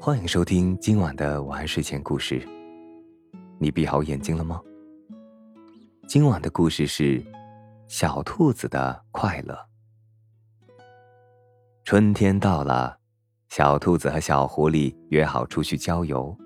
[0.00, 2.40] 欢迎收听今晚的晚安睡前故事。
[3.58, 4.60] 你闭好眼睛了吗？
[6.08, 7.24] 今晚的故事是
[7.88, 9.56] 小兔子的快乐。
[11.84, 12.98] 春天到了，
[13.48, 16.36] 小兔子和小狐狸约好出去郊游。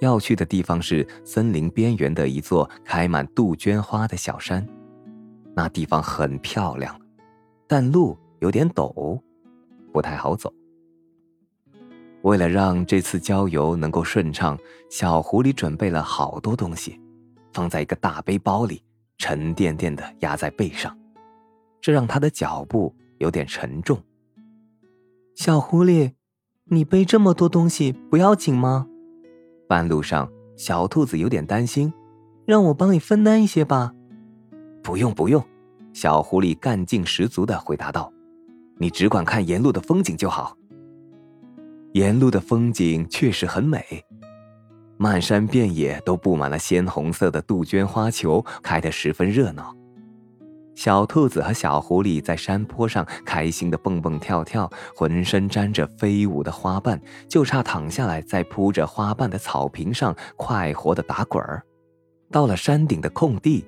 [0.00, 4.66] 要去的地方是森林边缘的一座开满杜鹃花的小山。
[5.54, 6.98] 那地方很漂亮，
[7.66, 9.20] 但路有点陡，
[9.92, 10.52] 不太好走。
[12.22, 14.58] 为了让这次郊游能够顺畅，
[14.90, 17.00] 小狐狸准备了好多东西，
[17.52, 18.82] 放在一个大背包里，
[19.18, 20.96] 沉甸甸的压在背上，
[21.80, 24.02] 这让他的脚步有点沉重。
[25.36, 26.14] 小狐狸，
[26.64, 28.88] 你背这么多东西不要紧吗？
[29.68, 31.92] 半路上，小兔子有点担心，
[32.44, 33.92] 让我帮你分担一些吧。
[34.82, 35.44] 不用不用，
[35.92, 38.12] 小狐狸干劲十足的回答道
[38.78, 40.56] ：“你只管看沿路的风景就好。”
[41.94, 43.82] 沿路的风景确实很美，
[44.98, 49.74] 漫山遍野都布满了鲜红色的杜鹃花球，开得十分热闹。
[50.74, 61.62] 小兔子和小狐狸在山坡上开心的蹦蹦跳跳，浑身沾着飞舞的花瓣，就差躺下来在铺着花瓣的草坪上快活的打滚儿。
[62.30, 63.64] 到了山顶的空地，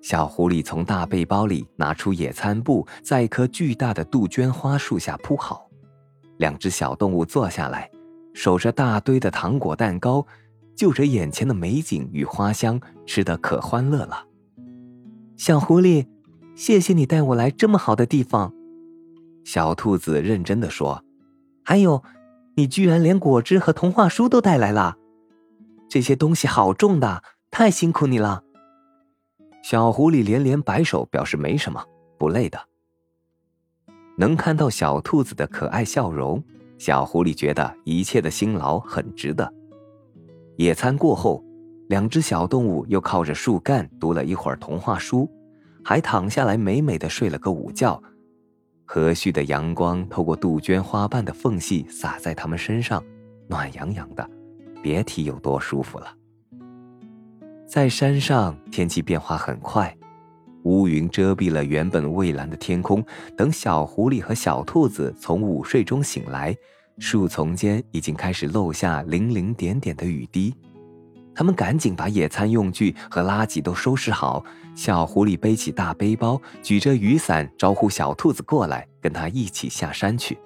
[0.00, 5.68] 小狐狸从大背包里拿出野餐布，在一棵巨大的杜鹃花树下铺好。
[6.38, 7.90] 两只小动物坐下来，
[8.32, 10.24] 守着大堆的糖果蛋糕，
[10.76, 14.24] 就着眼前的美景与花香，吃得可欢乐了。
[15.36, 16.06] 小狐狸，
[16.54, 18.54] 谢谢你带我来这么好的地方。
[19.44, 21.04] 小兔子认真的说
[21.64, 22.02] ：“还有，
[22.54, 24.96] 你居然连果汁和童话书都带来了，
[25.88, 28.44] 这些东西好重的，太辛苦你了。”
[29.62, 31.84] 小狐狸连连摆手，表示没什么，
[32.18, 32.58] 不累的。
[34.16, 36.42] 能看到小兔子的可爱笑容，
[36.78, 39.52] 小狐狸觉得一切的辛劳很值得。
[40.56, 41.44] 野餐过后，
[41.88, 45.30] 两只小动物又靠着树干读了一会儿童话书，
[45.84, 48.02] 还躺下来美美的睡了个午觉。
[48.84, 53.04] 和煦的阳光透过杜鹃花瓣的缝隙洒在他们身上，
[53.46, 54.28] 暖洋洋的，
[54.82, 56.06] 别提有多舒服了。
[57.68, 59.94] 在山上，天气变化很快。
[60.62, 63.04] 乌云遮蔽了原本蔚蓝的天空。
[63.36, 66.56] 等小狐狸和小兔子从午睡中醒来，
[66.98, 70.54] 树丛间已经开始落下零零点点的雨滴。
[71.34, 74.42] 他们赶紧把野餐用具和垃圾都收拾好。
[74.74, 80.38] 小狐狸背起大背包，举着雨伞，招呼小兔子过来，跟他一起下山去。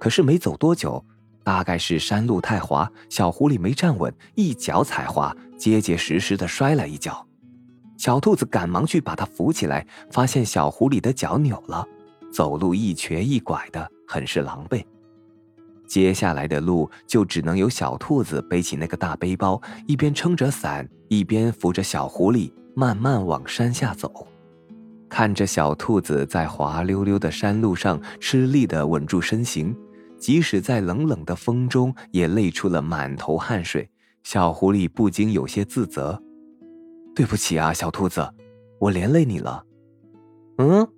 [0.00, 1.04] 可是没走多久，
[1.44, 7.24] 大概是山路太滑，小狐狸没站稳，一脚踩滑，结结实实的摔了一跤。
[7.98, 11.86] 小兔子赶忙去把它扶起来，发现小狐狸的脚扭了，
[12.32, 14.82] 走路一瘸一拐的，很是狼狈。
[15.86, 24.26] 接下来的路就只能由小兔子背起那个大背包，一边撑着伞，一边扶着小狐狸慢慢往山下走。
[25.10, 29.76] 看着小兔子在滑溜溜的山路上吃力的稳住身形，
[30.16, 33.90] 即使在冷冷的风中也累出了满头汗水，
[34.22, 36.22] 小狐狸不禁有些自责。
[37.14, 38.32] 对不起啊，小兔子，
[38.78, 39.64] 我连累你了。
[40.58, 40.88] 嗯，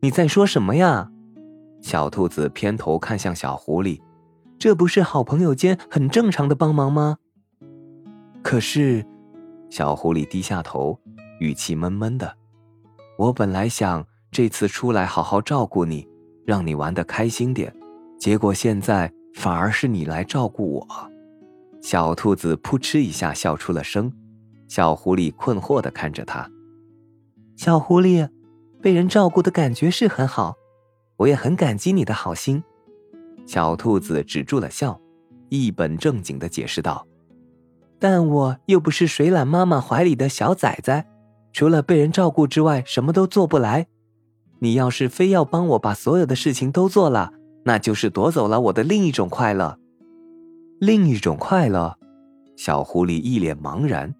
[0.00, 1.10] 你在说什么呀？
[1.80, 4.00] 小兔子偏头看向小狐狸，
[4.58, 7.18] 这不是好朋友间很正常的帮忙吗？
[8.42, 9.04] 可是，
[9.70, 10.98] 小狐狸低下头，
[11.40, 12.36] 语气闷闷的。
[13.18, 16.06] 我本来想这次出来好好照顾你，
[16.46, 17.74] 让你玩的开心点，
[18.18, 21.10] 结果现在反而是你来照顾我。
[21.88, 24.12] 小兔子扑哧一下笑出了声。
[24.66, 26.50] 小狐狸困惑的看着他。
[27.54, 28.28] 小狐狸，
[28.82, 30.56] 被人照顾的感觉是很好，
[31.16, 32.60] 我也很感激你的好心。
[33.46, 35.00] 小兔子止住了笑，
[35.48, 37.06] 一本正经的解释道
[38.00, 41.06] ：“但我又不是水獭妈妈怀里的小崽崽，
[41.52, 43.86] 除了被人照顾之外，什么都做不来。
[44.58, 47.32] 你要是非要帮我把所有的事情都做了，
[47.62, 49.78] 那就是夺走了我的另一种快乐。
[50.78, 51.96] 另一种快乐？”
[52.56, 54.14] 小狐狸一脸茫然。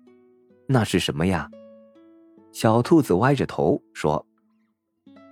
[0.69, 1.49] 那是什么呀？
[2.53, 4.27] 小兔子歪着头说：“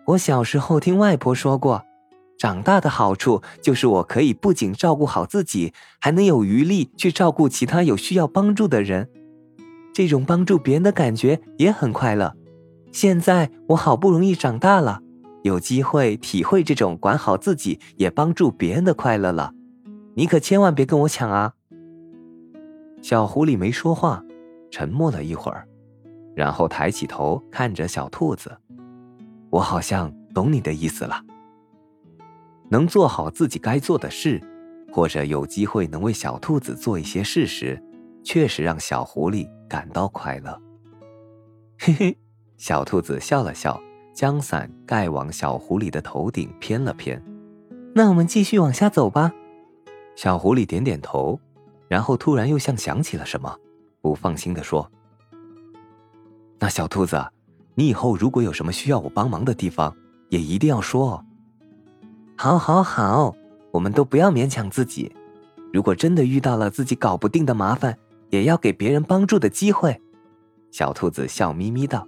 [0.09, 1.82] 我小时候听外婆说过，
[2.38, 9.11] 长大的好处就是我可以不仅照顾好自己，还能有余力去照顾其他有需要帮助的人。
[9.93, 12.37] 这种帮助别人的感觉也很快乐。
[12.93, 15.00] 现在我好不容易长大了，
[15.43, 19.53] 有机会体会这种管好自己也帮助别人的快乐了。
[20.14, 21.55] 你可千万别跟我抢啊！”
[23.02, 24.25] 小狐狸没说话。
[24.70, 25.69] 沉默了一会儿，
[26.34, 28.58] 然后抬起头看着小兔子
[29.50, 31.22] ：“我好像懂你的意思了。”
[32.69, 34.43] 能做好自己该做的事，
[34.93, 37.81] 或者有机会能为小兔子做一些事时，
[38.25, 40.61] 确实让小狐狸感到快乐。
[41.78, 42.19] 嘿嘿，
[42.56, 43.81] 小兔子笑了笑，
[44.12, 47.22] 将伞盖往小狐狸的头顶偏了偏。
[47.94, 49.32] 那我们继续往下走吧。
[50.16, 51.38] 小狐狸点点头，
[51.88, 53.56] 然后突然又像想起了什么，
[54.00, 54.90] 不放心的说
[56.58, 57.22] ：“那小兔子，
[57.75, 59.94] 你以后如果有什么需要我帮忙的地方，
[60.28, 61.25] 也一定要说哦。”
[62.37, 63.34] 好，好，好，
[63.70, 65.14] 我们都不要勉强自己。
[65.72, 67.96] 如果真的遇到了自己搞不定的麻烦，
[68.31, 70.00] 也要给别人帮助的机会。
[70.70, 72.06] 小兔子笑眯眯道：“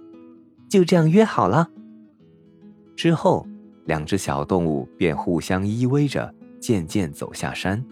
[0.69, 1.69] 就这样约好了。”
[2.95, 3.45] 之后，
[3.85, 7.85] 两只小动物便互相依偎着，渐渐走下山。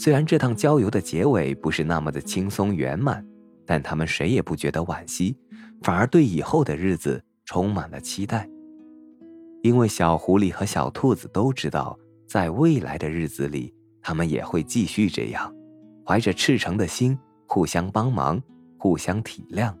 [0.00, 3.26] 虽然这趟郊游的结尾不是那么的轻松圆满，
[3.66, 5.36] 但他们谁也不觉得惋惜，
[5.82, 8.48] 反而对以后的日子充满了期待。
[9.60, 11.98] 因为小狐狸和小兔子都知道，
[12.28, 15.52] 在未来的日子里，他们也会继续这样，
[16.06, 17.18] 怀着赤诚的心，
[17.48, 18.40] 互相帮忙，
[18.78, 19.74] 互相体谅。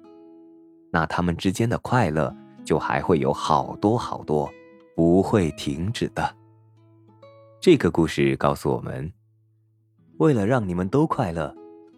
[0.90, 4.50] 那他们之间的快乐就还会有好多好多，
[4.96, 6.34] 不会停止的。
[7.60, 9.12] 这个故事告诉我们：
[10.18, 11.54] 为了让你们都快乐，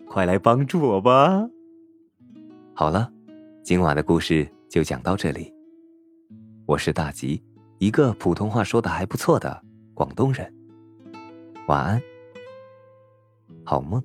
[0.07, 1.49] 快来帮助我吧。
[2.75, 3.11] 好了，
[3.63, 5.51] 今晚的故事就讲到这里。
[6.67, 7.43] 我是大吉，
[7.79, 9.63] 一个普通话说的还不错的
[9.95, 10.53] 广东人。
[11.67, 12.03] 晚安，
[13.65, 14.03] 好梦。